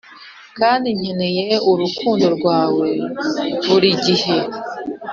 [0.57, 2.87] kandi nkeneye urukundo rwawe
[3.67, 4.37] burigihe